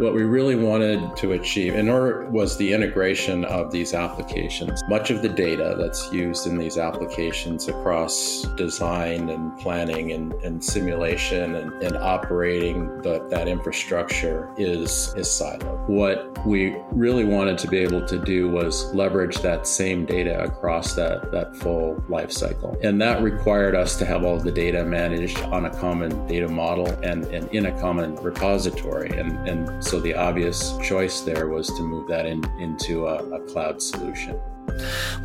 [0.00, 4.82] What we really wanted to achieve in order was the integration of these applications.
[4.88, 10.64] Much of the data that's used in these applications across design and planning and, and
[10.64, 15.86] simulation and, and operating the, that infrastructure is, is siloed.
[15.86, 20.94] What we really wanted to be able to do was leverage that same data across
[20.94, 22.74] that, that full life cycle.
[22.82, 26.86] And that required us to have all the data managed on a common data model
[27.02, 29.10] and, and in a common repository.
[29.10, 33.40] And, and so the obvious choice there was to move that in, into a, a
[33.46, 34.38] cloud solution.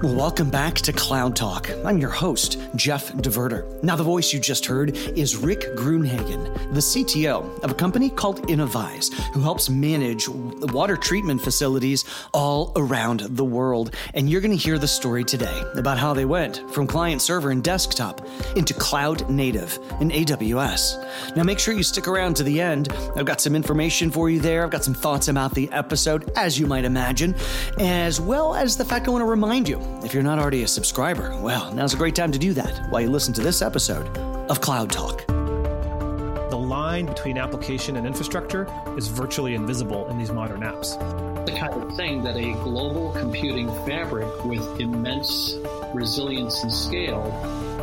[0.01, 1.69] Well, welcome back to Cloud Talk.
[1.83, 3.83] I'm your host, Jeff DeVerter.
[3.83, 8.47] Now, the voice you just heard is Rick Grunhagen, the CTO of a company called
[8.47, 13.93] Innovyze, who helps manage water treatment facilities all around the world.
[14.13, 17.51] And you're going to hear the story today about how they went from client server
[17.51, 21.35] and desktop into cloud native in AWS.
[21.35, 22.91] Now, make sure you stick around to the end.
[23.15, 24.63] I've got some information for you there.
[24.63, 27.35] I've got some thoughts about the episode, as you might imagine,
[27.79, 30.67] as well as the fact I want to remind you if you're not already a
[30.67, 34.17] subscriber, well, now's a great time to do that while you listen to this episode
[34.49, 35.27] of Cloud Talk.
[35.27, 40.97] The line between application and infrastructure is virtually invisible in these modern apps.
[41.45, 45.55] The kind of thing that a global computing fabric with immense
[45.93, 47.29] resilience and scale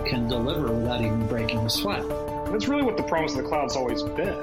[0.09, 2.09] can deliver without even breaking a sweat.
[2.51, 4.39] That's really what the promise of the cloud's always been.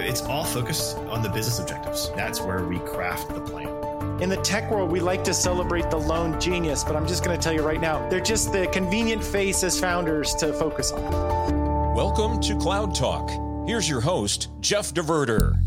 [0.00, 2.10] It's all focused on the business objectives.
[2.16, 3.83] That's where we craft the plan.
[4.20, 7.36] In the tech world, we like to celebrate the lone genius, but I'm just going
[7.36, 11.94] to tell you right now, they're just the convenient face as founders to focus on.
[11.96, 13.28] Welcome to Cloud Talk.
[13.66, 15.58] Here's your host, Jeff DeVerter.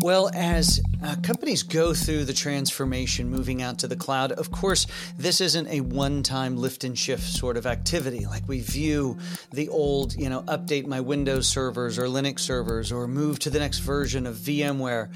[0.00, 4.86] Well, as uh, companies go through the transformation moving out to the cloud, of course,
[5.16, 8.24] this isn't a one time lift and shift sort of activity.
[8.24, 9.18] Like we view
[9.52, 13.58] the old, you know, update my Windows servers or Linux servers or move to the
[13.58, 15.12] next version of VMware.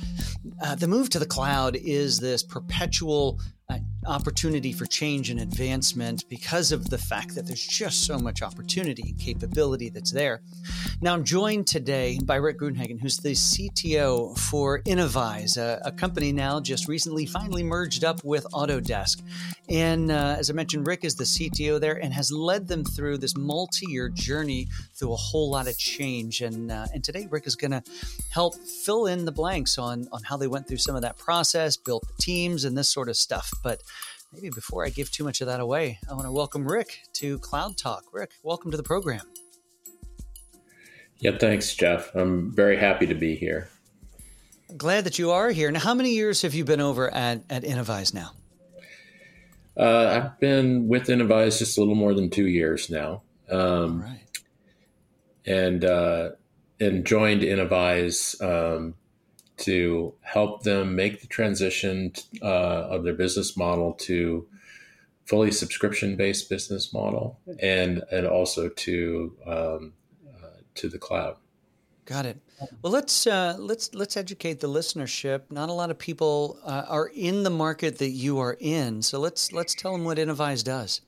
[0.61, 3.39] Uh, the move to the cloud is this perpetual
[4.07, 9.03] opportunity for change and advancement because of the fact that there's just so much opportunity
[9.09, 10.43] and capability that's there.
[11.01, 16.33] Now, I'm joined today by Rick Grunhagen, who's the CTO for Innovyze, a, a company
[16.33, 19.23] now just recently finally merged up with Autodesk.
[19.69, 23.19] And uh, as I mentioned, Rick is the CTO there and has led them through
[23.19, 26.41] this multi year journey through a whole lot of change.
[26.41, 27.83] And, uh, and today, Rick is going to
[28.31, 31.77] help fill in the blanks on, on how they went through some of that process,
[31.77, 33.51] built the teams, and this sort of stuff.
[33.63, 33.83] But
[34.33, 37.39] maybe before I give too much of that away, I want to welcome Rick to
[37.39, 38.05] Cloud Talk.
[38.13, 39.23] Rick, welcome to the program.
[41.19, 42.15] Yeah, thanks, Jeff.
[42.15, 43.69] I'm very happy to be here.
[44.77, 45.71] Glad that you are here.
[45.71, 48.33] Now, how many years have you been over at, at Innovyze now?
[49.77, 53.23] Uh, I've been with Innovyze just a little more than two years now.
[53.51, 54.21] Um, right.
[55.47, 56.31] And, uh,
[56.81, 58.95] and joined Innovyze um,
[59.59, 64.47] to help them make the transition uh, of their business model to
[65.25, 69.93] fully subscription based business model and and also to um,
[70.29, 71.37] uh, to the cloud.
[72.05, 72.39] Got it.
[72.83, 75.43] Well, let's uh, let's let's educate the listenership.
[75.51, 79.19] Not a lot of people uh, are in the market that you are in, so
[79.21, 81.01] let's let's tell them what Innovyze does.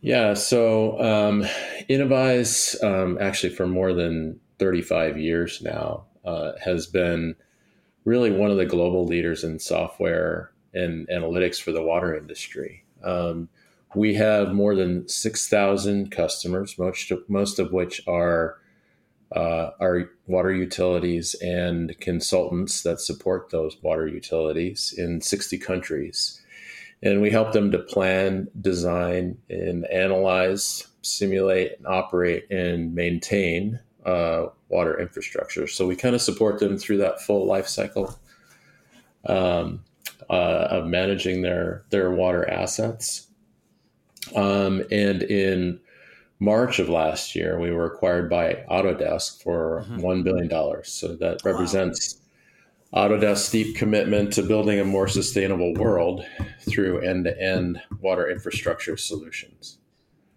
[0.00, 1.44] Yeah, so um,
[2.82, 7.34] um, actually for more than 35 years now uh, has been
[8.04, 12.84] really one of the global leaders in software and analytics for the water industry.
[13.02, 13.48] Um,
[13.94, 18.58] we have more than 6,000 customers, most of, most of which are
[19.34, 26.40] uh, our water utilities and consultants that support those water utilities in 60 countries.
[27.02, 34.46] And we help them to plan, design, and analyze, simulate, and operate and maintain uh,
[34.68, 35.66] water infrastructure.
[35.66, 38.18] So we kind of support them through that full life cycle
[39.26, 39.84] um,
[40.28, 43.26] uh, of managing their their water assets.
[44.34, 45.80] Um, and in
[46.40, 50.00] March of last year, we were acquired by Autodesk for mm-hmm.
[50.00, 50.84] $1 billion.
[50.84, 52.16] So that represents
[52.90, 53.08] wow.
[53.08, 56.24] Autodesk's deep commitment to building a more sustainable world
[56.66, 59.79] through end to end water infrastructure solutions.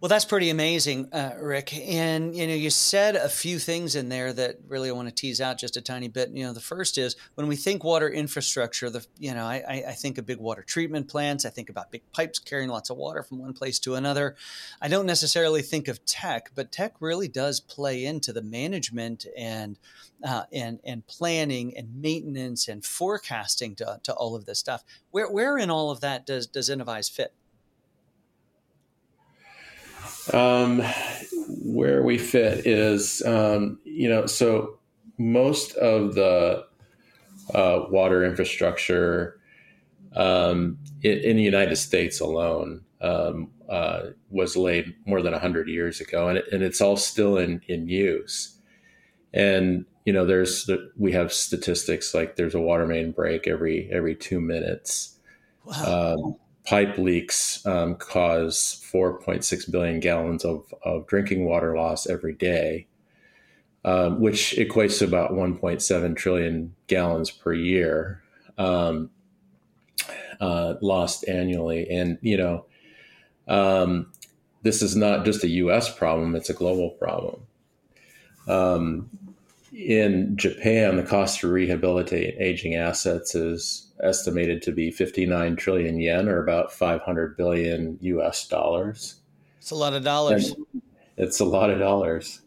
[0.03, 1.73] Well, that's pretty amazing, uh, Rick.
[1.73, 5.15] And you know, you said a few things in there that really I want to
[5.15, 6.29] tease out just a tiny bit.
[6.31, 9.93] You know, the first is when we think water infrastructure, the you know, I, I
[9.93, 11.45] think of big water treatment plants.
[11.45, 14.35] I think about big pipes carrying lots of water from one place to another.
[14.81, 19.79] I don't necessarily think of tech, but tech really does play into the management and
[20.21, 24.83] uh, and and planning and maintenance and forecasting to, to all of this stuff.
[25.11, 27.33] Where where in all of that does does Innovyze fit?
[30.31, 30.81] Um,
[31.63, 34.79] where we fit is, um, you know, so
[35.17, 36.65] most of the
[37.53, 39.39] uh, water infrastructure
[40.15, 45.99] um, in, in, the United States alone um, uh, was laid more than 100 years
[45.99, 48.57] ago, and, it, and it's all still in, in use.
[49.33, 54.15] And you know, there's we have statistics like there's a water main break every every
[54.15, 55.17] two minutes.
[55.65, 56.15] Wow.
[56.15, 56.35] Um,
[56.65, 62.87] pipe leaks um, cause 4.6 billion gallons of, of drinking water loss every day,
[63.83, 68.21] um, which equates to about 1.7 trillion gallons per year
[68.57, 69.09] um,
[70.39, 71.89] uh, lost annually.
[71.89, 72.65] And, you know,
[73.47, 74.11] um,
[74.61, 77.41] this is not just a US problem, it's a global problem.
[78.47, 79.09] Um,
[79.73, 86.27] in Japan, the cost to rehabilitate aging assets is estimated to be 59 trillion yen,
[86.27, 89.15] or about 500 billion US dollars.
[89.59, 90.51] It's a lot of dollars.
[90.51, 90.81] And
[91.17, 92.41] it's a lot of dollars.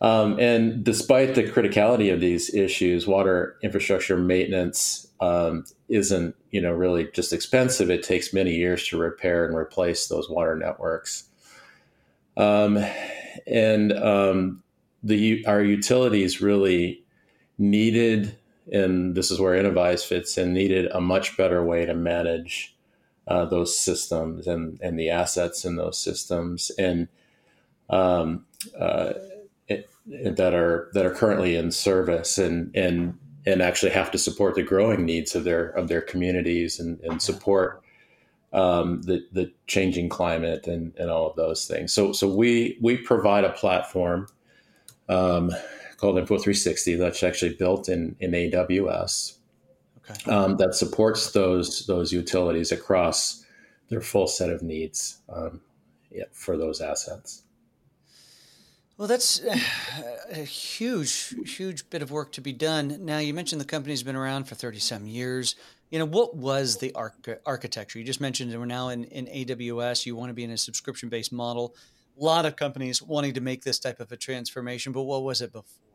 [0.00, 6.72] Um, and despite the criticality of these issues, water infrastructure maintenance um, isn't, you know,
[6.72, 7.88] really just expensive.
[7.88, 11.28] It takes many years to repair and replace those water networks.
[12.36, 12.84] Um,
[13.46, 14.62] and um,
[15.04, 17.04] the our utilities really
[17.56, 18.36] needed,
[18.72, 22.74] and this is where Innovyze fits in, needed a much better way to manage
[23.28, 27.06] uh, those systems and and the assets in those systems and
[27.90, 28.44] um,
[28.78, 29.12] uh,
[29.68, 34.54] it, that are that are currently in service and and and actually have to support
[34.54, 37.82] the growing needs of their of their communities and, and support
[38.52, 41.92] um, the the changing climate and, and all of those things.
[41.92, 44.26] So so we we provide a platform
[45.08, 45.50] um,
[46.02, 49.38] called Info 360 that's actually built in in AWS
[50.10, 50.30] okay.
[50.30, 53.46] um, that supports those those utilities across
[53.88, 55.60] their full set of needs um,
[56.10, 57.42] yeah, for those assets.
[58.98, 59.40] Well, that's
[60.30, 63.04] a huge, huge bit of work to be done.
[63.04, 65.54] Now, you mentioned the company's been around for 30 some years.
[65.90, 67.98] You know, what was the arch- architecture?
[67.98, 70.04] You just mentioned we're now in, in AWS.
[70.06, 71.76] You want to be in a subscription based model
[72.20, 75.40] a lot of companies wanting to make this type of a transformation, but what was
[75.40, 75.91] it before?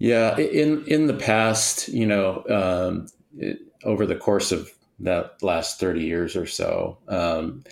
[0.00, 3.06] Yeah, in in the past, you know, um,
[3.38, 4.70] it, over the course of
[5.00, 7.62] that last thirty years or so, um,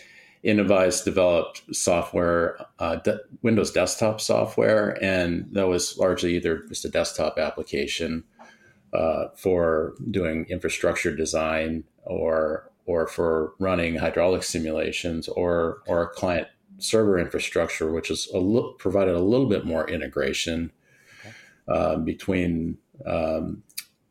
[0.45, 6.89] Innovyze developed software, uh, de- Windows desktop software, and that was largely either just a
[6.89, 8.23] desktop application
[8.93, 16.47] uh, for doing infrastructure design or or for running hydraulic simulations or or client
[16.77, 20.71] server infrastructure, which is a l- provided a little bit more integration
[21.69, 23.63] uh, between um,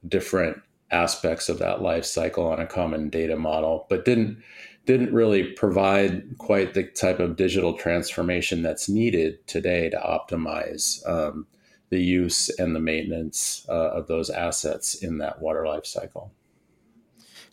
[0.07, 0.59] different
[0.91, 4.43] aspects of that life cycle on a common data model, but didn't
[4.87, 11.47] didn't really provide quite the type of digital transformation that's needed today to optimize um,
[11.91, 16.33] the use and the maintenance uh, of those assets in that water life cycle.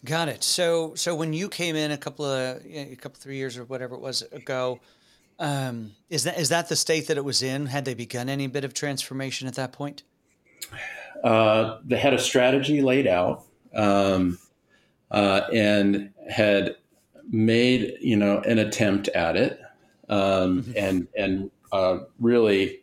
[0.06, 0.44] Got it.
[0.44, 3.96] So, so when you came in a couple of a couple three years or whatever
[3.96, 4.80] it was ago,
[5.40, 7.68] um, is that is that the state that it was in?
[7.68, 10.04] Had they begun any bit of transformation at that point?
[11.24, 13.44] Uh, they had a strategy laid out
[13.74, 14.38] um,
[15.12, 16.76] uh, and had
[17.30, 19.60] made you know an attempt at it,
[20.10, 20.72] um, mm-hmm.
[20.76, 22.80] and and uh, really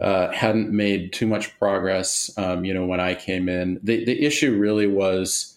[0.00, 2.30] uh, hadn't made too much progress.
[2.36, 5.49] Um, you know, when I came in, the the issue really was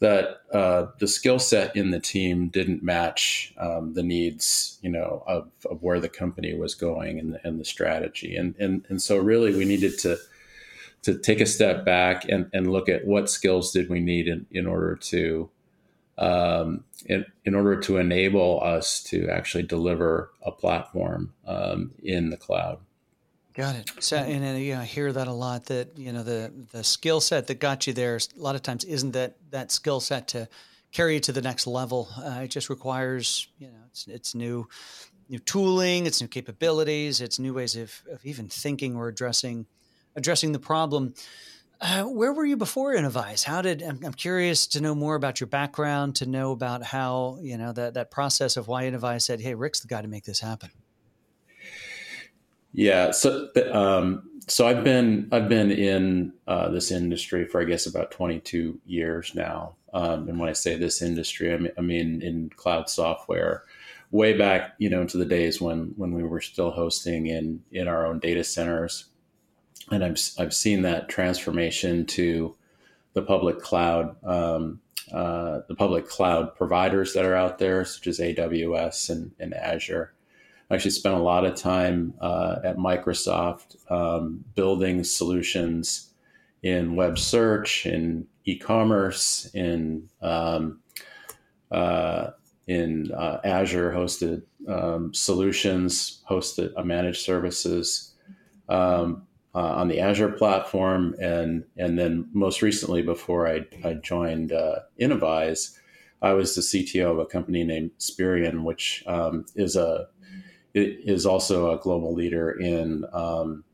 [0.00, 5.22] that uh, the skill set in the team didn't match um, the needs, you know,
[5.26, 8.34] of, of where the company was going and the, and the strategy.
[8.34, 10.16] And, and, and so really we needed to,
[11.02, 14.46] to take a step back and, and look at what skills did we need in,
[14.50, 15.50] in order to,
[16.16, 22.36] um, in, in order to enable us to actually deliver a platform um, in the
[22.38, 22.78] cloud.
[23.54, 23.90] Got it.
[23.98, 25.66] So, and, and yeah, I hear that a lot.
[25.66, 28.84] That you know, the the skill set that got you there, a lot of times
[28.84, 30.48] isn't that that skill set to
[30.92, 32.08] carry you to the next level.
[32.16, 34.68] Uh, it just requires, you know, it's it's new
[35.28, 39.66] new tooling, it's new capabilities, it's new ways of, of even thinking or addressing
[40.16, 41.14] addressing the problem.
[41.80, 43.44] Uh, where were you before Innovyze?
[43.44, 47.38] How did I'm, I'm, curious to know more about your background, to know about how
[47.40, 50.24] you know that that process of why Innovyze said, "Hey, Rick's the guy to make
[50.24, 50.70] this happen."
[52.72, 53.10] Yeah.
[53.10, 58.10] So, um, so I've been I've been in uh, this industry for I guess about
[58.10, 59.76] 22 years now.
[59.92, 63.64] Um, and when I say this industry, I mean, I mean in cloud software.
[64.12, 67.86] Way back, you know, into the days when when we were still hosting in in
[67.86, 69.04] our own data centers,
[69.90, 72.56] and I've I've seen that transformation to
[73.12, 74.80] the public cloud, um,
[75.12, 80.12] uh, the public cloud providers that are out there, such as AWS and, and Azure
[80.70, 86.10] actually spent a lot of time uh, at Microsoft um, building solutions
[86.62, 90.80] in web search, in e-commerce, in um,
[91.70, 92.30] uh,
[92.66, 98.14] in uh, Azure hosted um, solutions, hosted uh, managed services
[98.68, 104.52] um, uh, on the Azure platform, and and then most recently, before I, I joined
[104.52, 105.76] uh, Innovyze,
[106.22, 110.06] I was the CTO of a company named Spireon, which um, is a
[110.74, 113.64] is also a global leader in um,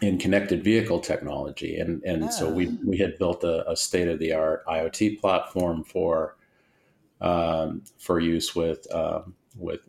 [0.00, 2.30] in connected vehicle technology, and and oh.
[2.30, 2.76] so we ah.
[2.84, 6.36] we had built a, a state of the art IoT platform for
[7.20, 9.80] um, for use with um, with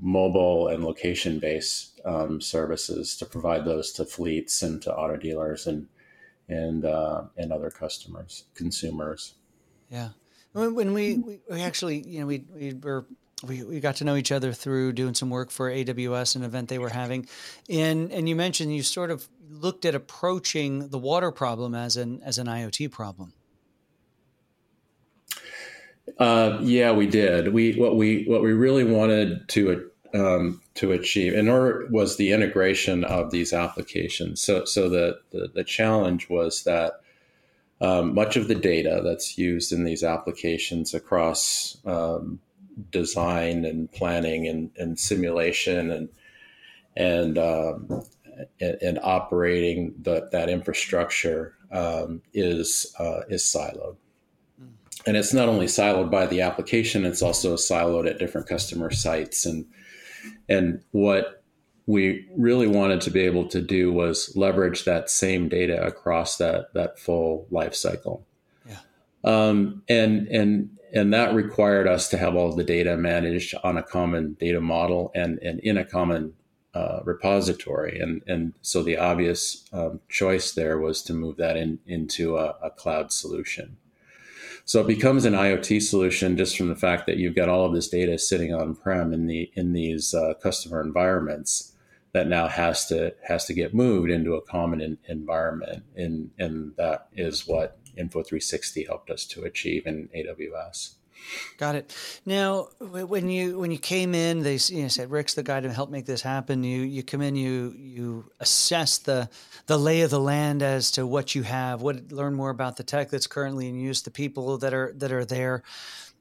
[0.00, 5.66] mobile and location based um, services to provide those to fleets and to auto dealers
[5.66, 5.88] and
[6.48, 9.34] and uh, and other customers consumers.
[9.90, 10.10] Yeah,
[10.52, 13.06] when we, we, we actually you know we we were
[13.46, 16.68] we, we got to know each other through doing some work for AWS, an event
[16.68, 17.26] they were having,
[17.68, 22.20] and and you mentioned you sort of looked at approaching the water problem as an
[22.24, 23.32] as an IoT problem.
[26.18, 27.52] Uh, yeah, we did.
[27.52, 32.32] We what we what we really wanted to um, to achieve in order was the
[32.32, 34.40] integration of these applications.
[34.40, 37.00] So so the the, the challenge was that
[37.80, 42.40] um, much of the data that's used in these applications across um,
[42.90, 46.08] design and planning and, and simulation and
[46.96, 48.04] and, um,
[48.60, 53.96] and, and operating the, that infrastructure um, is uh, is siloed.
[54.58, 54.68] Hmm.
[55.06, 59.44] And it's not only siloed by the application; it's also siloed at different customer sites.
[59.44, 59.66] and
[60.48, 61.42] And what
[61.86, 66.72] we really wanted to be able to do was leverage that same data across that
[66.74, 68.26] that full life cycle.
[68.66, 68.78] Yeah.
[69.24, 73.82] Um, and and and that required us to have all the data managed on a
[73.82, 76.34] common data model and, and in a common
[76.72, 77.98] uh, repository.
[77.98, 82.56] And, and so the obvious um, choice there was to move that in, into a,
[82.62, 83.76] a, cloud solution.
[84.64, 87.74] So it becomes an IoT solution just from the fact that you've got all of
[87.74, 91.72] this data sitting on prem in the in these uh, customer environments
[92.12, 96.72] that now has to has to get moved into a common in, environment, and and
[96.76, 100.94] that is what Info 360 helped us to achieve in AWS.
[101.58, 101.96] Got it.
[102.26, 105.72] Now, when you when you came in, they you know, said Rick's the guy to
[105.72, 106.64] help make this happen.
[106.64, 109.28] You you come in, you you assess the
[109.66, 112.84] the lay of the land as to what you have, what learn more about the
[112.84, 115.62] tech that's currently in use, the people that are that are there.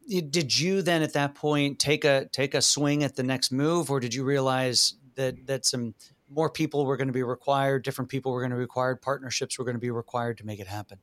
[0.07, 3.89] Did you then at that point take a take a swing at the next move,
[3.89, 5.95] or did you realize that that some
[6.29, 9.57] more people were going to be required, different people were going to be required, partnerships
[9.57, 10.99] were going to be required to make it happen?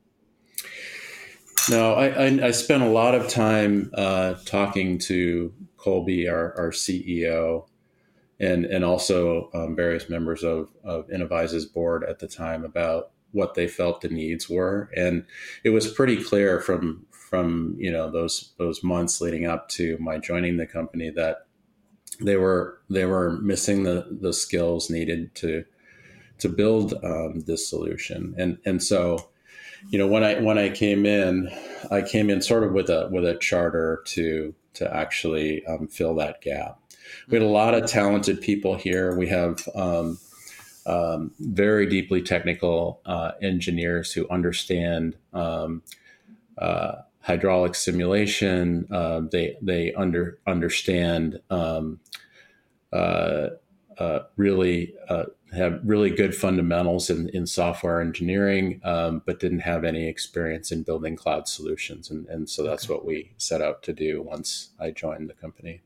[1.68, 6.70] No, I, I, I spent a lot of time uh, talking to Colby, our, our
[6.70, 7.66] CEO,
[8.38, 13.54] and and also um, various members of of Innovyze's board at the time about what
[13.54, 15.24] they felt the needs were, and
[15.62, 20.18] it was pretty clear from from you know those those months leading up to my
[20.18, 21.46] joining the company that
[22.20, 25.64] they were they were missing the the skills needed to
[26.38, 29.29] to build um, this solution, and and so
[29.88, 31.50] you know when I when I came in,
[31.90, 36.14] I came in sort of with a with a charter to to actually um, fill
[36.16, 36.78] that gap.
[37.28, 39.16] We had a lot of talented people here.
[39.16, 40.18] We have um,
[40.86, 45.82] um, very deeply technical uh, engineers who understand um,
[46.58, 48.86] uh, hydraulic simulation.
[48.90, 52.00] Uh, they they under understand um,
[52.92, 53.48] uh,
[53.98, 59.84] uh, really uh, have really good fundamentals in, in software engineering, um, but didn't have
[59.84, 62.10] any experience in building cloud solutions.
[62.10, 62.94] And, and so that's okay.
[62.94, 65.82] what we set out to do once I joined the company.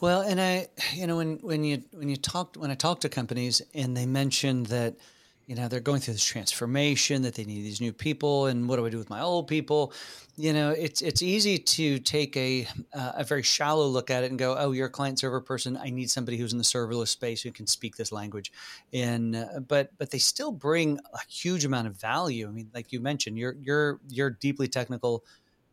[0.00, 3.08] Well, and I, you know, when, when you, when you talked, when I talk to
[3.08, 4.96] companies and they mentioned that,
[5.46, 8.76] you know they're going through this transformation that they need these new people and what
[8.76, 9.92] do i do with my old people?
[10.36, 14.30] You know it's it's easy to take a uh, a very shallow look at it
[14.30, 15.76] and go oh you're a client server person.
[15.76, 18.52] I need somebody who's in the serverless space who can speak this language.
[18.92, 22.48] And uh, but but they still bring a huge amount of value.
[22.48, 25.24] I mean like you mentioned you're you're you're deeply technical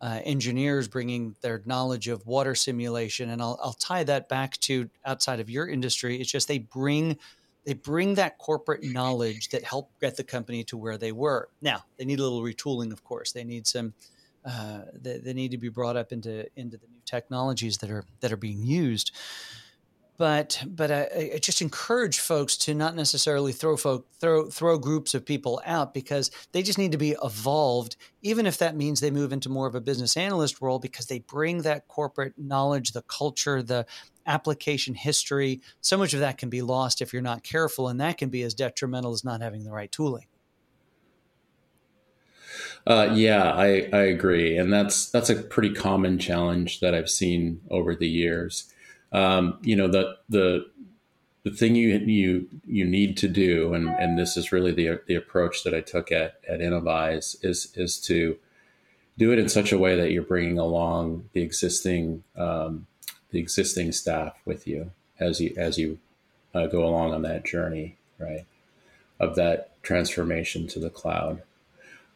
[0.02, 4.90] uh, engineers bringing their knowledge of water simulation and I'll, I'll tie that back to
[5.06, 6.20] outside of your industry.
[6.20, 7.18] It's just they bring
[7.66, 11.50] they bring that corporate knowledge that helped get the company to where they were.
[11.62, 13.32] Now they need a little retooling, of course.
[13.32, 13.94] They need some.
[14.46, 18.06] Uh, they, they, need to be brought up into into the new technologies that are
[18.22, 19.12] that are being used.
[20.20, 25.14] But but I, I just encourage folks to not necessarily throw folk throw throw groups
[25.14, 29.12] of people out because they just need to be evolved, even if that means they
[29.12, 33.02] move into more of a business analyst role because they bring that corporate knowledge, the
[33.04, 33.86] culture, the
[34.30, 35.62] application history.
[35.82, 38.44] So much of that can be lost if you're not careful, and that can be
[38.44, 40.28] as detrimental as not having the right tooling.
[42.88, 47.62] Uh, yeah, I, I agree, and that's that's a pretty common challenge that I've seen
[47.70, 48.72] over the years.
[49.12, 50.66] Um, you know, the the
[51.44, 55.16] the thing you you you need to do, and and this is really the the
[55.16, 58.38] approach that I took at at Innovyze is is to
[59.18, 62.88] do it in such a way that you're bringing along the existing um,
[63.32, 66.00] the existing staff with you as you as you
[66.54, 68.46] uh, go along on that journey, right,
[69.20, 71.42] of that transformation to the cloud.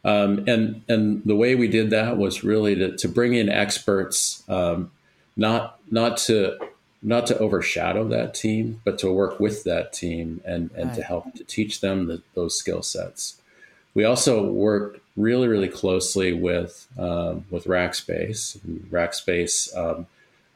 [0.04, 4.42] Um, and and the way we did that was really to, to bring in experts,
[4.48, 4.90] um,
[5.36, 6.58] not not to
[7.02, 10.96] not to overshadow that team, but to work with that team and and right.
[10.96, 13.40] to help to teach them the, those skill sets.
[13.94, 18.58] We also worked really really closely with um, with Rackspace.
[18.90, 20.06] Rackspace um,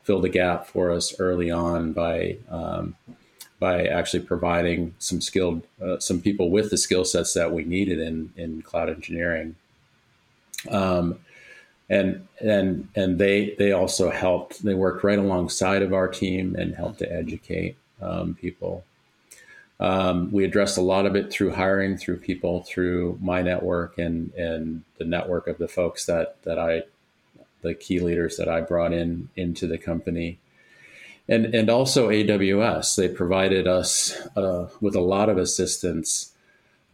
[0.09, 2.97] filled a gap for us early on by um,
[3.61, 7.99] by actually providing some skilled uh, some people with the skill sets that we needed
[7.99, 9.55] in in cloud engineering.
[10.71, 11.19] Um,
[11.91, 14.63] and and and they they also helped.
[14.65, 18.85] They worked right alongside of our team and helped to educate um, people.
[19.79, 24.33] Um, we addressed a lot of it through hiring, through people, through my network and
[24.33, 26.85] and the network of the folks that that I,
[27.63, 30.39] the key leaders that I brought in into the company
[31.29, 32.97] and and also AWS.
[32.97, 36.33] They provided us uh, with a lot of assistance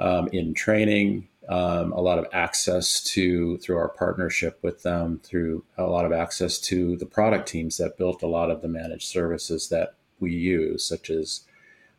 [0.00, 5.64] um, in training, um, a lot of access to through our partnership with them, through
[5.78, 9.06] a lot of access to the product teams that built a lot of the managed
[9.06, 11.42] services that we use, such as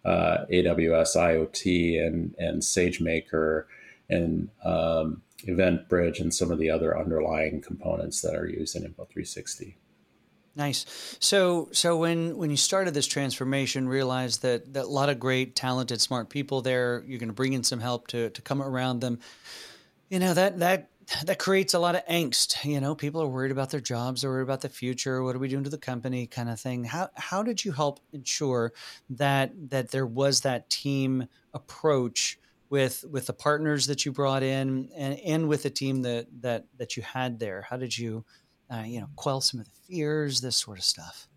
[0.03, 3.65] uh, AWS IoT and and SageMaker
[4.09, 9.05] and um, EventBridge and some of the other underlying components that are used in Info
[9.05, 9.77] 360.
[10.55, 11.17] Nice.
[11.19, 15.55] So, so when when you started this transformation, realized that that a lot of great,
[15.55, 17.03] talented, smart people there.
[17.05, 19.19] You're going to bring in some help to to come around them.
[20.09, 20.89] You know that that
[21.25, 22.63] that creates a lot of angst.
[22.63, 25.21] You know, people are worried about their jobs, they're worried about the future.
[25.21, 26.85] What are we doing to the company, kind of thing.
[26.85, 28.71] How how did you help ensure
[29.09, 34.89] that that there was that team approach with with the partners that you brought in
[34.95, 37.65] and and with the team that that that you had there?
[37.69, 38.25] How did you
[38.69, 41.27] uh, you know, quell some of the fears, this sort of stuff?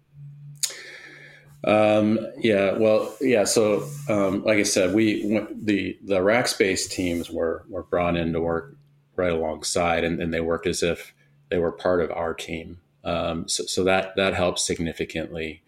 [1.64, 3.44] Um, yeah, well, yeah.
[3.44, 8.40] So, um, like I said, we the the Rackspace teams were were brought in to
[8.40, 8.76] work
[9.16, 11.14] right alongside, and, and they worked as if
[11.48, 12.78] they were part of our team.
[13.04, 15.62] Um, so, so, that that helps significantly.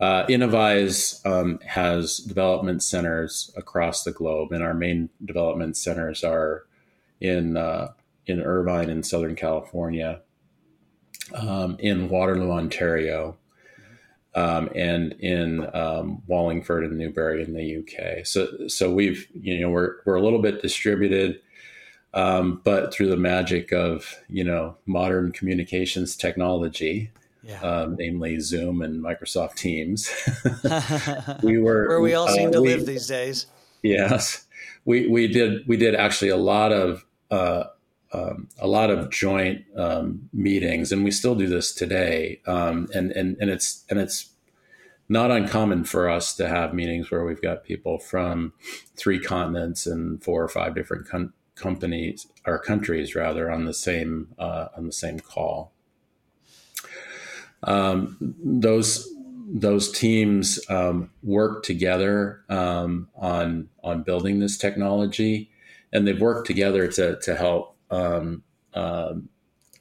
[0.00, 6.66] Uh, Innovyze um, has development centers across the globe, and our main development centers are
[7.20, 7.92] in uh,
[8.26, 10.20] in Irvine in Southern California,
[11.34, 13.36] um, in Waterloo, Ontario,
[14.34, 18.26] um, and in um, Wallingford and Newbury in the UK.
[18.26, 21.40] So, so we've you know we're we're a little bit distributed,
[22.14, 27.10] um, but through the magic of you know modern communications technology.
[27.46, 27.60] Yeah.
[27.60, 30.10] Um, namely Zoom and Microsoft Teams.
[31.42, 33.46] we were where we all seem uh, to we, live these days.
[33.82, 34.46] Yes,
[34.84, 37.64] we we did we did actually a lot of uh,
[38.14, 42.40] um, a lot of joint um, meetings, and we still do this today.
[42.46, 44.30] Um, and and and it's and it's
[45.08, 48.54] not uncommon for us to have meetings where we've got people from
[48.96, 54.28] three continents and four or five different com- companies or countries rather on the same
[54.38, 55.73] uh, on the same call.
[57.64, 59.08] Um, those
[59.46, 65.50] those teams um, work together um, on on building this technology,
[65.92, 68.42] and they've worked together to to help um,
[68.74, 69.14] uh,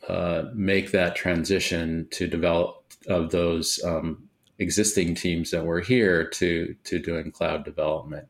[0.07, 6.75] uh, make that transition to develop of those um, existing teams that were here to
[6.83, 8.27] to doing cloud development.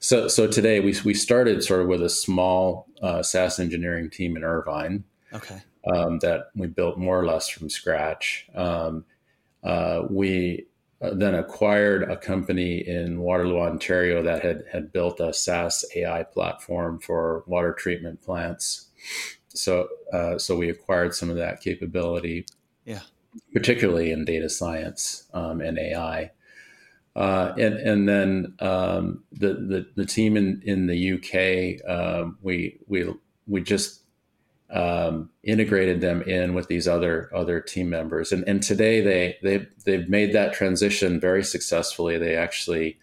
[0.00, 4.36] So so today we we started sort of with a small uh, SaaS engineering team
[4.36, 5.04] in Irvine.
[5.32, 5.62] Okay.
[5.92, 8.46] Um, that we built more or less from scratch.
[8.54, 9.04] Um,
[9.62, 10.66] uh, we
[11.02, 16.22] uh, then acquired a company in Waterloo, Ontario that had had built a SaaS AI
[16.22, 18.86] platform for water treatment plants
[19.54, 22.46] so uh, so we acquired some of that capability.
[22.84, 23.00] Yeah.
[23.52, 26.30] Particularly in data science um, and AI.
[27.16, 32.78] Uh, and and then um, the, the the team in in the UK um, we
[32.88, 33.12] we
[33.46, 34.00] we just
[34.74, 38.32] um, integrated them in with these other other team members.
[38.32, 42.18] And and today they they they've made that transition very successfully.
[42.18, 42.98] They actually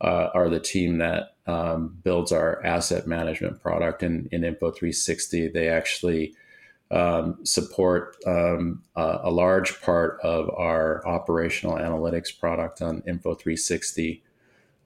[0.00, 5.48] uh, are the team that um, builds our asset management product in, in Info 360.
[5.48, 6.34] They actually
[6.90, 14.22] um, support um, uh, a large part of our operational analytics product on Info 360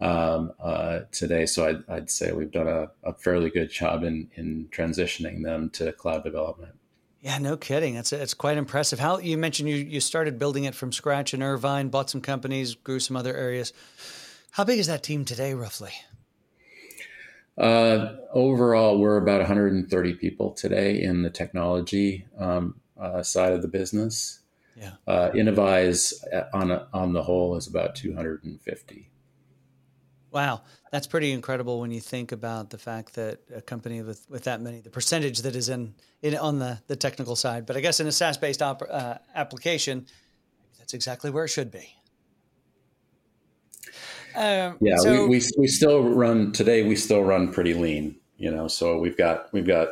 [0.03, 1.47] um, uh, today.
[1.47, 5.71] So I'd, I'd, say we've done a, a, fairly good job in, in transitioning them
[5.71, 6.75] to cloud development.
[7.21, 7.95] Yeah, no kidding.
[7.95, 8.99] It's it's quite impressive.
[8.99, 12.75] How you mentioned you you started building it from scratch in Irvine, bought some companies,
[12.75, 13.73] grew some other areas.
[14.51, 15.93] How big is that team today, roughly?
[17.57, 23.69] Uh, overall, we're about 130 people today in the technology um, uh, side of the
[23.69, 24.41] business.
[24.75, 24.93] Yeah.
[25.07, 29.12] Uh, Innovyze uh, on a, on the whole is about 250.
[30.33, 34.45] Wow, that's pretty incredible when you think about the fact that a company with, with
[34.45, 37.67] that many, the percentage that is in, in on the, the technical side.
[37.67, 40.07] But I guess in a SaaS based op, uh, application,
[40.79, 41.95] that's exactly where it should be.
[44.35, 46.83] Um, yeah, so, we, we, we still run today.
[46.83, 48.67] We still run pretty lean, you know.
[48.67, 49.89] So we've got we've got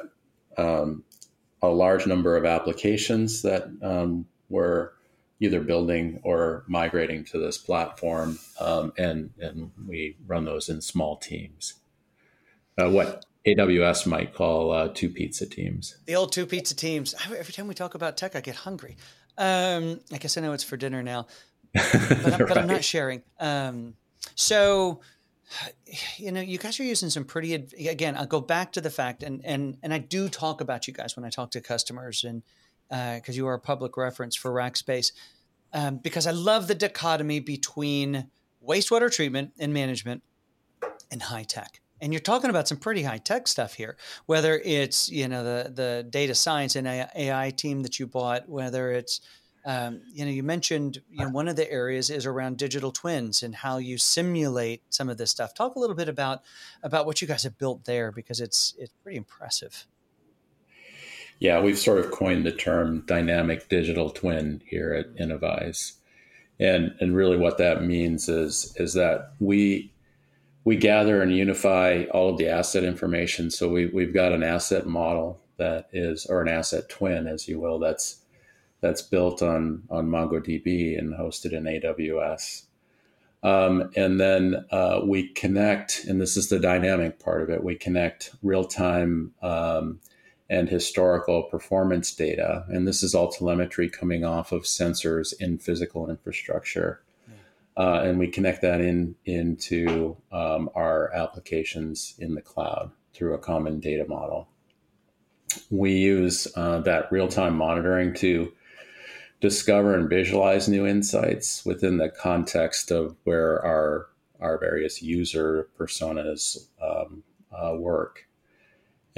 [0.57, 1.05] um,
[1.61, 4.93] a large number of applications that um, we're
[5.41, 11.17] either building or migrating to this platform, um, and and we run those in small
[11.17, 11.75] teams.
[12.81, 15.97] Uh, what AWS might call uh, two pizza teams.
[16.07, 17.15] The old two pizza teams.
[17.25, 18.97] Every time we talk about tech, I get hungry.
[19.39, 21.27] Um, I guess I know it's for dinner now,
[21.73, 22.39] but, I'm, right.
[22.49, 23.23] but I'm not sharing.
[23.39, 23.95] Um,
[24.35, 25.01] so,
[26.19, 27.55] you know, you guys are using some pretty.
[27.55, 30.93] Again, I'll go back to the fact, and and and I do talk about you
[30.93, 32.43] guys when I talk to customers, and
[32.91, 35.13] because uh, you are a public reference for Rackspace,
[35.73, 38.27] um, because I love the dichotomy between
[38.67, 40.23] wastewater treatment and management
[41.11, 41.81] and high tech.
[42.03, 45.71] And you're talking about some pretty high tech stuff here, whether it's you know the
[45.71, 49.21] the data science and AI team that you bought, whether it's
[49.67, 53.43] um, you know, you mentioned you know one of the areas is around digital twins
[53.43, 55.55] and how you simulate some of this stuff.
[55.55, 56.43] Talk a little bit about
[56.83, 59.87] about what you guys have built there because it's it's pretty impressive.
[61.41, 65.95] Yeah, we've sort of coined the term dynamic digital twin here at Innovyze.
[66.61, 69.91] And and really what that means is is that we
[70.65, 73.51] we gather and unify all of the asset information.
[73.51, 77.59] So we, we've got an asset model that is, or an asset twin, as you
[77.59, 78.19] will, that's
[78.81, 82.65] that's built on on MongoDB and hosted in AWS.
[83.43, 87.65] Um, and then uh, we connect, and this is the dynamic part of it.
[87.65, 90.01] We connect real time um,
[90.51, 96.11] and historical performance data, and this is all telemetry coming off of sensors in physical
[96.11, 97.01] infrastructure.
[97.77, 103.39] Uh, and we connect that in into um, our applications in the cloud through a
[103.39, 104.49] common data model.
[105.71, 108.53] We use uh, that real time monitoring to
[109.41, 114.09] discover and visualize new insights within the context of where our
[114.41, 118.27] our various user personas um, uh, work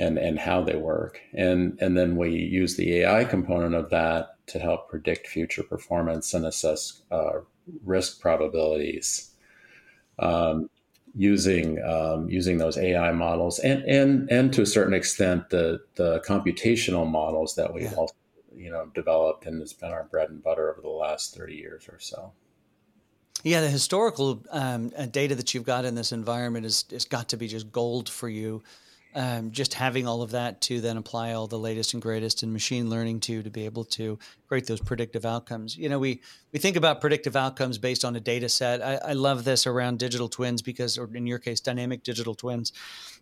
[0.03, 1.21] and and how they work.
[1.33, 6.35] And and then we use the AI component of that to help predict future performance
[6.35, 7.41] and assess uh,
[7.85, 9.31] risk probabilities.
[10.19, 10.69] Um,
[11.15, 16.21] using um, using those AI models and and and to a certain extent the the
[16.21, 17.95] computational models that we've yeah.
[17.95, 18.15] also
[18.55, 21.89] you know developed and has been our bread and butter over the last 30 years
[21.89, 22.33] or so.
[23.43, 27.37] Yeah the historical um, data that you've got in this environment is, is got to
[27.37, 28.63] be just gold for you
[29.15, 32.53] um, just having all of that to then apply all the latest and greatest in
[32.53, 35.77] machine learning to to be able to create those predictive outcomes.
[35.77, 36.23] You know, we
[36.53, 38.83] we think about predictive outcomes based on a data set.
[38.83, 42.73] I, I love this around digital twins because, or in your case, dynamic digital twins,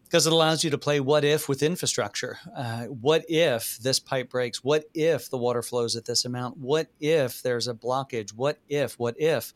[0.05, 2.39] because it allows you to play what if with infrastructure.
[2.57, 4.63] Uh, what if this pipe breaks?
[4.63, 6.57] What if the water flows at this amount?
[6.57, 8.33] What if there's a blockage?
[8.33, 8.99] What if?
[8.99, 9.53] What if?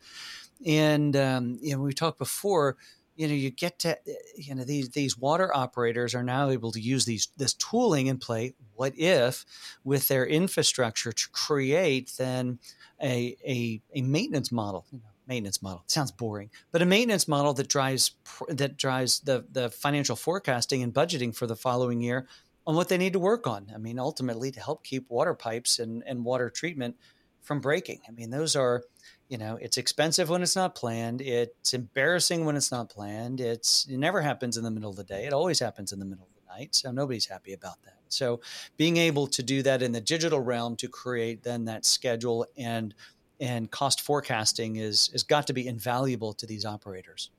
[0.65, 2.77] And um, you know, we talked before
[3.15, 6.71] you know you get to eh, you know these these water operators are now able
[6.71, 8.53] to use these this tooling and play.
[8.75, 9.45] What if
[9.83, 12.59] with their infrastructure to create then
[13.01, 17.27] a a, a maintenance model you know, maintenance model it sounds boring but a maintenance
[17.27, 18.11] model that drives
[18.49, 22.27] that drives the the financial forecasting and budgeting for the following year
[22.67, 23.71] on what they need to work on?
[23.73, 26.95] I mean ultimately to help keep water pipes and and water treatment
[27.41, 28.01] from breaking.
[28.07, 28.83] I mean those are
[29.29, 33.87] you know it's expensive when it's not planned it's embarrassing when it's not planned it's
[33.89, 36.25] it never happens in the middle of the day it always happens in the middle
[36.25, 37.93] of the night so nobody's happy about that.
[38.09, 38.41] So
[38.77, 42.93] being able to do that in the digital realm to create then that schedule and
[43.39, 47.29] and cost forecasting is has got to be invaluable to these operators.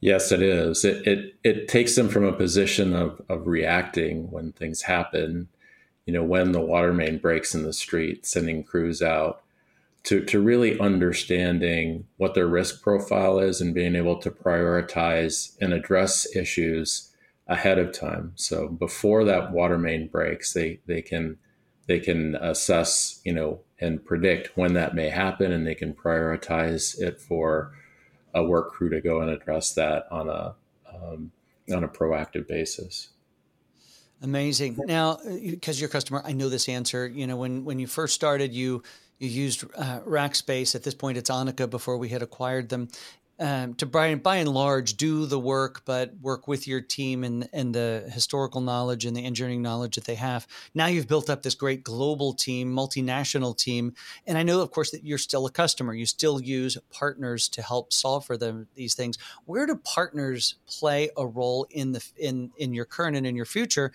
[0.00, 0.84] Yes it is.
[0.84, 5.48] It it, it takes them from a position of, of reacting when things happen
[6.06, 9.41] you know when the water main breaks in the street sending crews out
[10.04, 15.72] to, to really understanding what their risk profile is and being able to prioritize and
[15.72, 17.12] address issues
[17.46, 18.32] ahead of time.
[18.34, 21.38] So before that water main breaks, they they can
[21.86, 27.00] they can assess, you know, and predict when that may happen, and they can prioritize
[27.00, 27.72] it for
[28.34, 30.54] a work crew to go and address that on a
[30.92, 31.32] um,
[31.72, 33.10] on a proactive basis.
[34.22, 34.78] Amazing.
[34.86, 37.08] Now, because your customer, I know this answer.
[37.08, 38.82] You know, when when you first started, you
[39.22, 40.74] you used uh, Rackspace.
[40.74, 42.88] At this point, it's Onica before we had acquired them
[43.38, 47.48] um, to by, by and large do the work, but work with your team and,
[47.52, 50.46] and the historical knowledge and the engineering knowledge that they have.
[50.74, 53.94] Now you've built up this great global team, multinational team.
[54.26, 55.94] And I know, of course, that you're still a customer.
[55.94, 59.18] You still use partners to help solve for them these things.
[59.44, 63.46] Where do partners play a role in the in in your current and in your
[63.46, 63.92] future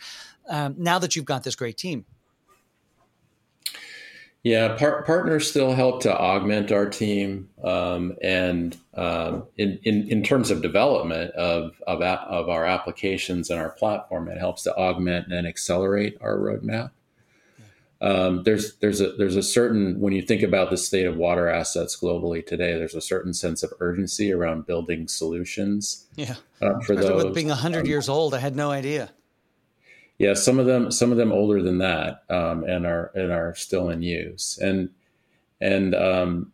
[0.49, 2.05] um, now that you've got this great team?
[4.47, 10.23] Yeah, par- partners still help to augment our team, um, and um, in, in in
[10.23, 14.73] terms of development of of, a- of our applications and our platform, it helps to
[14.73, 16.91] augment and accelerate our roadmap.
[17.99, 21.49] Um, there's there's a there's a certain when you think about the state of water
[21.49, 26.05] assets globally today, there's a certain sense of urgency around building solutions.
[26.15, 29.11] Yeah, uh, for Especially those with being hundred um, years old, I had no idea.
[30.17, 33.53] Yeah, some of them, some of them older than that, um, and are and are
[33.55, 34.89] still in use, and
[35.61, 36.51] and um,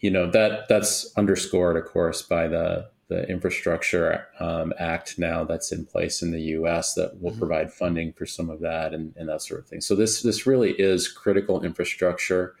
[0.00, 5.70] you know that that's underscored, of course, by the the Infrastructure um, Act now that's
[5.70, 6.94] in place in the U.S.
[6.94, 9.80] that will provide funding for some of that and, and that sort of thing.
[9.80, 12.54] So this this really is critical infrastructure,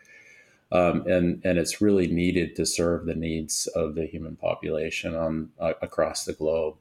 [0.72, 5.50] um, and and it's really needed to serve the needs of the human population on
[5.60, 6.76] uh, across the globe.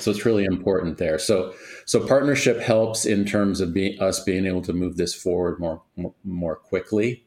[0.00, 1.18] So it's really important there.
[1.18, 1.54] So
[1.84, 5.82] so partnership helps in terms of being us being able to move this forward more
[5.96, 7.24] more, more quickly.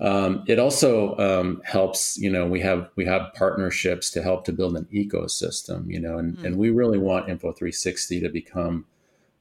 [0.00, 4.52] Um, it also um, helps, you know, we have we have partnerships to help to
[4.52, 8.86] build an ecosystem, you know, and, and we really want Info 360 to become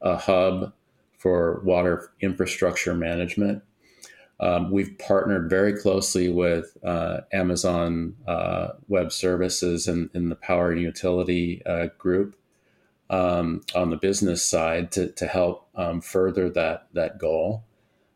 [0.02, 0.74] a hub
[1.18, 3.64] for water infrastructure management.
[4.42, 10.72] Um, we've partnered very closely with uh, Amazon uh, Web Services and in the power
[10.72, 12.36] and utility uh, group
[13.12, 17.64] um, on the business side to, to help um, further that that goal.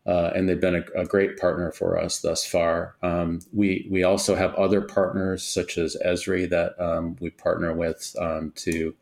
[0.07, 2.95] Uh, and they've been a, a, great partner for us thus far.
[3.01, 8.15] Um, we we also have other partners such as Esri that um, we partner with
[8.19, 8.95] um, to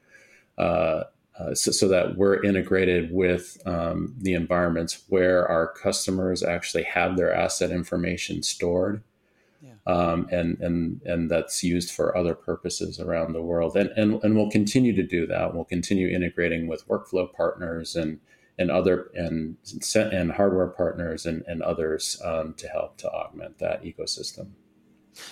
[1.40, 7.18] uh, so, so, that we're integrated with um, the environments where our customers actually have
[7.18, 9.04] their asset information stored.
[9.86, 14.36] Um, and and and that's used for other purposes around the world, and and and
[14.36, 15.54] we'll continue to do that.
[15.54, 18.22] We'll continue integrating with workflow partners and
[18.58, 19.58] and other and
[19.96, 24.52] and hardware partners and, and others um, to help to augment that ecosystem.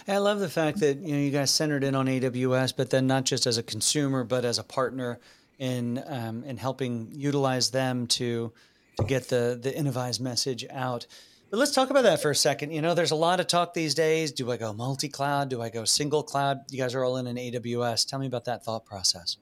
[0.07, 3.07] I love the fact that you know you guys centered in on AWS, but then
[3.07, 5.19] not just as a consumer, but as a partner
[5.61, 8.51] in um, in helping utilize them to
[8.97, 11.05] to get the the Innovyze message out.
[11.51, 12.71] But let's talk about that for a second.
[12.71, 14.31] You know, there's a lot of talk these days.
[14.31, 15.49] Do I go multi cloud?
[15.49, 16.61] Do I go single cloud?
[16.71, 18.09] You guys are all in an AWS.
[18.09, 19.37] Tell me about that thought process.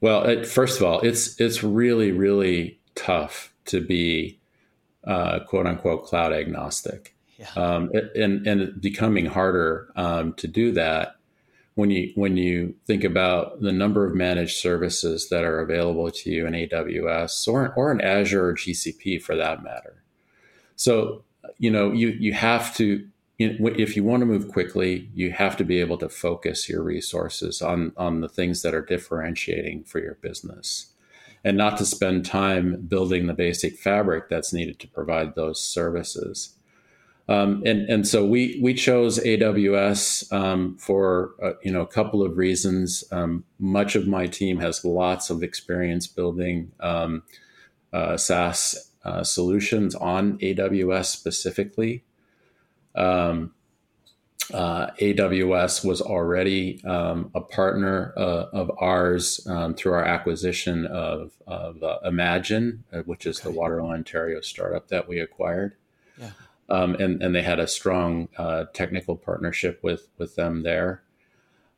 [0.00, 4.38] Well, it, first of all, it's it's really really tough to be
[5.04, 7.48] uh, quote unquote cloud agnostic, yeah.
[7.56, 11.17] um, and and becoming harder um, to do that
[11.78, 16.28] when you when you think about the number of managed services that are available to
[16.28, 20.02] you in AWS or or in Azure or GCP for that matter.
[20.74, 21.22] So
[21.58, 23.06] you know you you have to
[23.38, 27.62] if you want to move quickly, you have to be able to focus your resources
[27.62, 30.92] on on the things that are differentiating for your business,
[31.44, 36.57] and not to spend time building the basic fabric that's needed to provide those services.
[37.28, 42.22] Um, and and so we we chose AWS um, for uh, you know a couple
[42.22, 43.04] of reasons.
[43.12, 47.22] Um, much of my team has lots of experience building um,
[47.92, 52.02] uh, SaaS uh, solutions on AWS specifically.
[52.94, 53.52] Um,
[54.52, 61.32] uh, AWS was already um, a partner uh, of ours um, through our acquisition of,
[61.46, 63.50] of uh, Emagin, which is okay.
[63.50, 65.76] the Waterloo, Ontario startup that we acquired.
[66.18, 66.30] Yeah.
[66.70, 71.02] Um, and, and they had a strong uh, technical partnership with, with them there.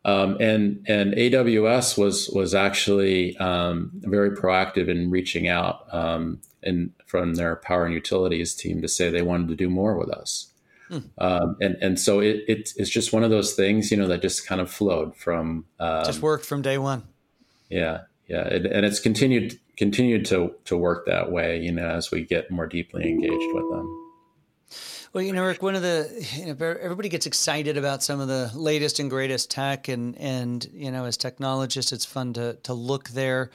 [0.05, 6.93] Um, and and AWS was was actually um, very proactive in reaching out um, and
[7.05, 10.53] from their power and utilities team to say they wanted to do more with us.
[10.89, 10.99] Hmm.
[11.19, 14.23] Um, and and so it, it, it's just one of those things, you know, that
[14.23, 17.03] just kind of flowed from um, just worked from day one.
[17.69, 22.11] Yeah, yeah, it, and it's continued continued to to work that way, you know, as
[22.11, 24.10] we get more deeply engaged with them.
[25.13, 28.29] Well, you know, Rick, one of the you know, everybody gets excited about some of
[28.29, 32.75] the latest and greatest tech, and and you know, as technologists, it's fun to to
[32.75, 33.51] look there.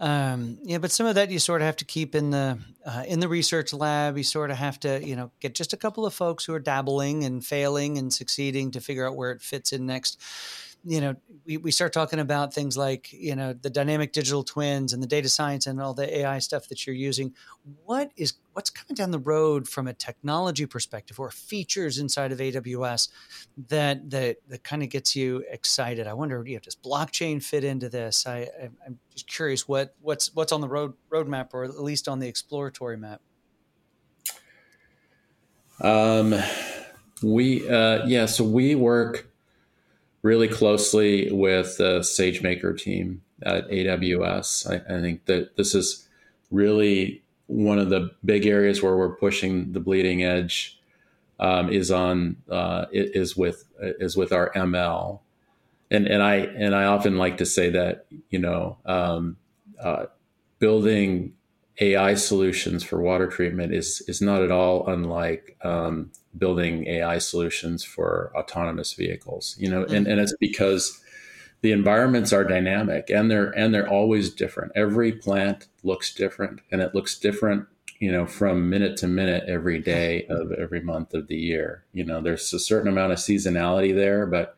[0.00, 3.04] Um, yeah, but some of that you sort of have to keep in the uh,
[3.06, 4.18] in the research lab.
[4.18, 6.58] You sort of have to you know get just a couple of folks who are
[6.58, 10.20] dabbling and failing and succeeding to figure out where it fits in next
[10.88, 14.94] you know, we, we start talking about things like, you know, the dynamic digital twins
[14.94, 17.34] and the data science and all the AI stuff that you're using.
[17.84, 22.38] What is what's coming down the road from a technology perspective or features inside of
[22.38, 23.10] AWS
[23.68, 26.06] that that that kind of gets you excited?
[26.06, 28.26] I wonder, you know, does blockchain fit into this?
[28.26, 28.48] I
[28.86, 32.28] I'm just curious what what's what's on the road roadmap or at least on the
[32.28, 33.20] exploratory map.
[35.82, 36.34] Um,
[37.22, 39.27] we uh, yeah, so we work
[40.22, 44.68] really closely with the SageMaker team at AWS.
[44.70, 46.08] I, I, think that this is
[46.50, 50.78] really one of the big areas where we're pushing the bleeding edge
[51.40, 55.20] um, is on uh, is with is with our ML,
[55.90, 59.36] and and I and I often like to say that you know um,
[59.80, 60.06] uh,
[60.58, 61.34] building
[61.80, 67.84] AI solutions for water treatment is is not at all unlike um, building AI solutions
[67.84, 69.56] for autonomous vehicles.
[69.58, 69.94] You know, mm-hmm.
[69.94, 71.00] and, and it's because
[71.60, 74.72] the environments are dynamic and they're and they're always different.
[74.74, 77.66] Every plant looks different, and it looks different.
[77.98, 81.84] You know, from minute to minute, every day of every month of the year.
[81.92, 84.56] You know, there's a certain amount of seasonality there, but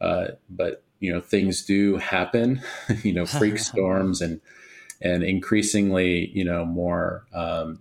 [0.00, 2.62] uh, but you know, things do happen.
[3.02, 4.40] you know, freak storms and
[5.00, 7.80] and increasingly, you know, more um,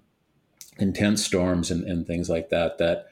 [0.78, 2.78] intense storms and, and things like that.
[2.78, 3.08] That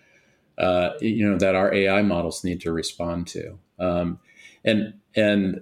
[0.58, 3.58] uh, you know that our AI models need to respond to.
[3.80, 4.20] Um,
[4.64, 5.62] and and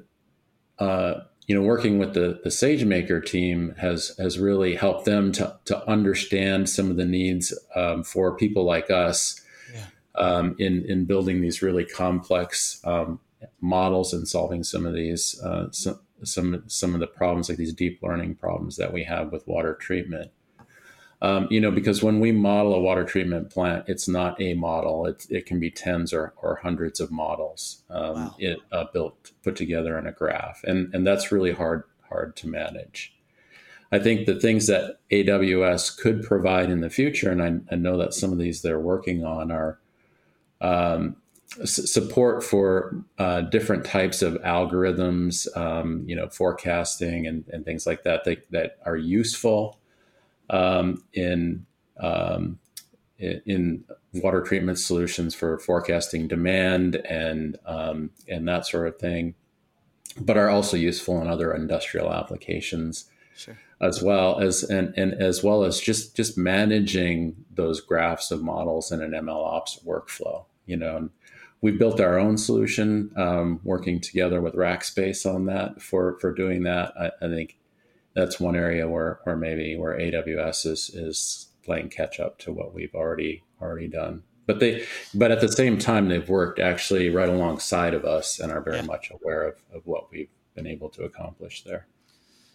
[0.80, 5.58] uh, you know, working with the the SageMaker team has has really helped them to
[5.66, 9.42] to understand some of the needs um, for people like us
[9.74, 9.86] yeah.
[10.16, 13.20] um, in in building these really complex um,
[13.60, 17.74] models and solving some of these uh, some, some some of the problems like these
[17.74, 20.32] deep learning problems that we have with water treatment.
[21.24, 25.06] Um, you know, because when we model a water treatment plant, it's not a model.
[25.06, 28.36] It, it can be tens or, or hundreds of models um, wow.
[28.40, 30.62] it, uh, built, put together in a graph.
[30.66, 33.16] And, and that's really hard, hard to manage.
[33.90, 37.98] I think the things that AWS could provide in the future, and I, I know
[38.00, 39.80] that some of these they're working on are
[40.60, 41.16] um,
[41.62, 47.88] s- support for uh, different types of algorithms, um, you know, forecasting and, and things
[47.88, 49.80] like that, that that are useful
[50.50, 51.66] um, in
[52.00, 52.60] um,
[53.18, 59.36] in water treatment solutions for forecasting demand and um, and that sort of thing,
[60.20, 63.58] but are also useful in other industrial applications sure.
[63.82, 68.92] as well as and, and as well as just just managing those graphs of models
[68.92, 70.46] in an ML ops workflow.
[70.66, 71.10] You know,
[71.62, 76.64] we built our own solution, um, working together with Rackspace on that for for doing
[76.64, 76.94] that.
[77.00, 77.58] I, I think
[78.16, 82.74] that's one area where, where maybe where AWS is is playing catch up to what
[82.74, 84.24] we've already already done.
[84.46, 88.52] But they, but at the same time, they've worked actually right alongside of us and
[88.52, 88.84] are very yeah.
[88.84, 91.88] much aware of, of what we've been able to accomplish there.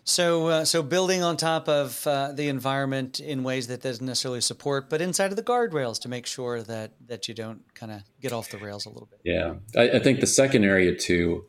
[0.05, 4.40] So, uh, so building on top of uh, the environment in ways that doesn't necessarily
[4.40, 8.03] support, but inside of the guardrails to make sure that that you don't kind of
[8.21, 9.21] get off the rails a little bit.
[9.25, 11.44] Yeah, I, I think the second area too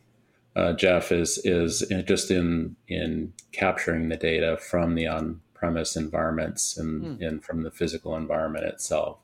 [0.56, 7.20] uh, Jeff, is is just in in capturing the data from the on-premise environments and,
[7.20, 7.28] mm.
[7.28, 9.20] and from the physical environment itself.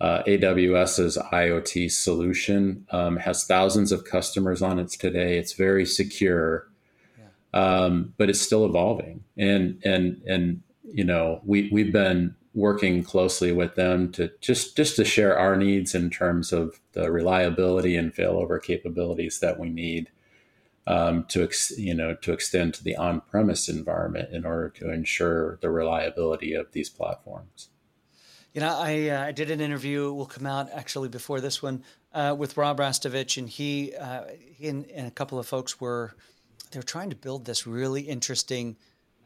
[0.00, 5.38] Uh, AWS's IoT solution um, has thousands of customers on it today.
[5.38, 6.68] It's very secure,
[7.16, 7.60] yeah.
[7.60, 9.22] um, but it's still evolving.
[9.36, 14.96] And and and you know we we've been working closely with them to just just
[14.96, 20.10] to share our needs in terms of the reliability and failover capabilities that we need
[20.86, 25.58] um, to ex- you know to extend to the on-premise environment in order to ensure
[25.62, 27.68] the reliability of these platforms.
[28.52, 30.12] You know, I uh, I did an interview.
[30.12, 34.24] Will come out actually before this one uh, with Rob Rastovich, and he, uh,
[34.56, 36.14] he and, and, a couple of folks were
[36.70, 38.76] they were trying to build this really interesting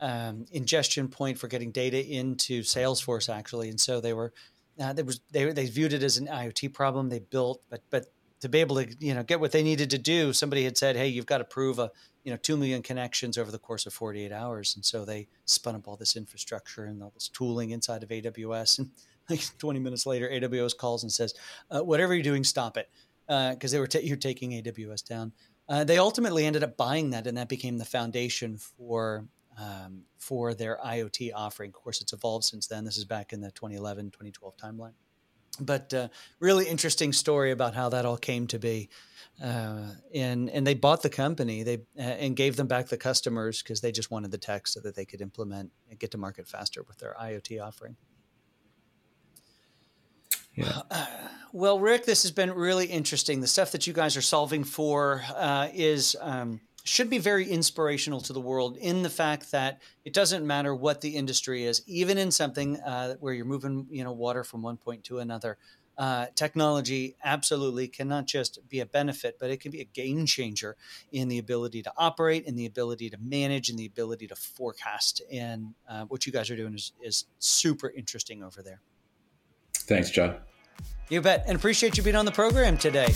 [0.01, 4.33] um, ingestion point for getting data into Salesforce actually, and so they were.
[4.81, 8.07] Uh, there was they, they viewed it as an IoT problem they built, but but
[8.41, 10.33] to be able to you know get what they needed to do.
[10.33, 11.91] Somebody had said hey you've got to prove a
[12.25, 14.75] you know 2 million connections over the course of 48 hours.
[14.77, 18.79] And so they spun up all this infrastructure and all this tooling inside of aws
[18.79, 18.91] and
[19.31, 21.35] like 20 minutes later aws calls and says
[21.71, 22.89] uh, whatever you're doing stop it.
[23.27, 25.33] Because uh, they were you're taking aws down.
[25.69, 29.27] Uh, they ultimately ended up buying that and that became the foundation for
[29.59, 31.71] um, for their iot offering.
[31.71, 32.85] Of course it's evolved since then.
[32.85, 34.93] This is back in the 2011 2012 timeline
[35.61, 36.09] but uh,
[36.41, 38.89] really interesting story about how that all came to be.
[39.43, 43.63] Uh, and and they bought the company they uh, and gave them back the customers
[43.63, 46.49] because they just wanted the tech so that they could implement and get to market
[46.49, 47.97] faster with their IoT offering.
[50.55, 50.83] Yeah.
[50.91, 51.07] Uh,
[51.53, 53.41] well, Rick, this has been really interesting.
[53.41, 58.21] The stuff that you guys are solving for uh, is um, should be very inspirational
[58.23, 62.19] to the world in the fact that it doesn't matter what the industry is, even
[62.19, 65.59] in something uh, where you're moving, you know, water from one point to another.
[65.97, 70.77] Uh, technology absolutely cannot just be a benefit, but it can be a game changer
[71.11, 75.21] in the ability to operate, in the ability to manage, in the ability to forecast.
[75.33, 78.81] And uh, what you guys are doing is, is super interesting over there.
[79.75, 80.37] Thanks, John.
[81.09, 81.45] You bet.
[81.49, 83.13] And appreciate you being on the program today.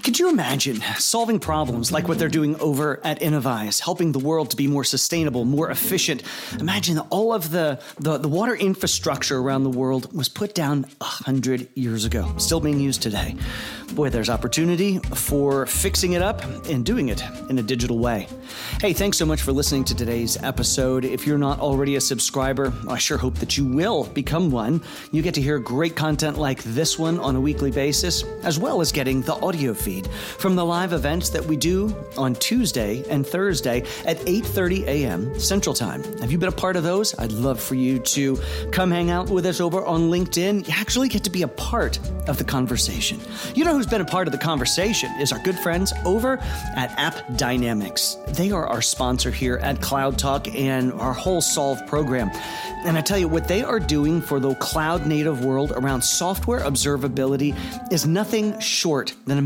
[0.03, 4.51] Could you imagine solving problems like what they're doing over at Innovyze, helping the world
[4.51, 6.25] to be more sustainable, more efficient?
[6.59, 11.05] Imagine all of the, the, the water infrastructure around the world was put down a
[11.05, 13.37] hundred years ago, still being used today.
[13.93, 18.27] Boy, there's opportunity for fixing it up and doing it in a digital way.
[18.81, 21.05] Hey, thanks so much for listening to today's episode.
[21.05, 24.83] If you're not already a subscriber, I sure hope that you will become one.
[25.13, 28.81] You get to hear great content like this one on a weekly basis, as well
[28.81, 33.27] as getting the audio feed from the live events that we do on Tuesday and
[33.27, 35.39] Thursday at 8:30 a.m.
[35.39, 36.03] Central Time.
[36.19, 37.19] Have you been a part of those?
[37.19, 38.39] I'd love for you to
[38.71, 40.67] come hang out with us over on LinkedIn.
[40.67, 43.21] You actually get to be a part of the conversation.
[43.55, 46.39] You know who's been a part of the conversation is our good friends over
[46.77, 48.35] at AppDynamics.
[48.37, 52.31] They are our sponsor here at Cloud Talk and our whole Solve program.
[52.85, 56.61] And I tell you, what they are doing for the cloud native world around software
[56.61, 57.57] observability
[57.93, 59.39] is nothing short than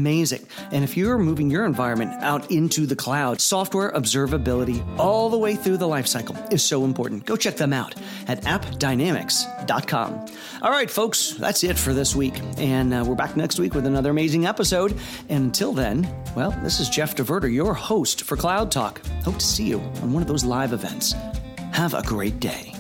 [0.73, 5.55] And if you're moving your environment out into the cloud, software observability all the way
[5.55, 7.25] through the lifecycle is so important.
[7.25, 7.95] Go check them out
[8.29, 10.27] at appdynamics.com.
[10.63, 12.41] All right, folks, that's it for this week.
[12.59, 14.97] And uh, we're back next week with another amazing episode.
[15.29, 19.05] And until then, well, this is Jeff DeVerter, your host for Cloud Talk.
[19.25, 21.15] Hope to see you on one of those live events.
[21.73, 22.76] Have a great day.